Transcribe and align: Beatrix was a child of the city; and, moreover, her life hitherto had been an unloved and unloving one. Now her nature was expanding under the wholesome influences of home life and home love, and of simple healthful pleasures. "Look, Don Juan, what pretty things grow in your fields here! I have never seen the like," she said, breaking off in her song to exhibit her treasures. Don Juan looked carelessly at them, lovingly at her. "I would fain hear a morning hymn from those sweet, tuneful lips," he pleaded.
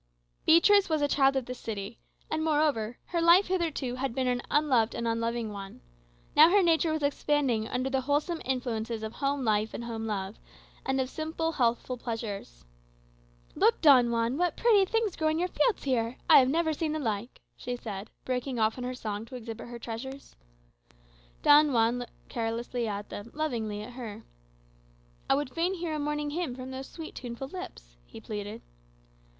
Beatrix 0.47 0.89
was 0.89 1.03
a 1.03 1.07
child 1.07 1.35
of 1.35 1.45
the 1.45 1.53
city; 1.53 1.99
and, 2.31 2.43
moreover, 2.43 2.97
her 3.09 3.21
life 3.21 3.45
hitherto 3.45 3.93
had 3.93 4.15
been 4.15 4.25
an 4.25 4.41
unloved 4.49 4.95
and 4.95 5.07
unloving 5.07 5.51
one. 5.53 5.81
Now 6.35 6.49
her 6.49 6.63
nature 6.63 6.91
was 6.91 7.03
expanding 7.03 7.67
under 7.67 7.87
the 7.87 8.01
wholesome 8.01 8.41
influences 8.43 9.03
of 9.03 9.13
home 9.13 9.45
life 9.45 9.75
and 9.75 9.83
home 9.83 10.07
love, 10.07 10.39
and 10.87 10.99
of 10.99 11.07
simple 11.07 11.51
healthful 11.51 11.97
pleasures. 11.97 12.65
"Look, 13.53 13.79
Don 13.79 14.09
Juan, 14.09 14.39
what 14.39 14.57
pretty 14.57 14.85
things 14.85 15.15
grow 15.15 15.27
in 15.27 15.37
your 15.37 15.49
fields 15.49 15.83
here! 15.83 16.17
I 16.27 16.39
have 16.39 16.49
never 16.49 16.73
seen 16.73 16.93
the 16.93 16.99
like," 16.99 17.39
she 17.55 17.75
said, 17.75 18.09
breaking 18.25 18.57
off 18.57 18.79
in 18.79 18.83
her 18.83 18.95
song 18.95 19.25
to 19.25 19.35
exhibit 19.35 19.67
her 19.67 19.77
treasures. 19.77 20.35
Don 21.43 21.73
Juan 21.73 21.99
looked 21.99 22.27
carelessly 22.27 22.87
at 22.87 23.09
them, 23.09 23.29
lovingly 23.35 23.83
at 23.83 23.93
her. 23.93 24.23
"I 25.29 25.35
would 25.35 25.51
fain 25.51 25.75
hear 25.75 25.93
a 25.93 25.99
morning 25.99 26.31
hymn 26.31 26.55
from 26.55 26.71
those 26.71 26.89
sweet, 26.89 27.13
tuneful 27.13 27.49
lips," 27.49 27.97
he 28.03 28.19
pleaded. 28.19 28.63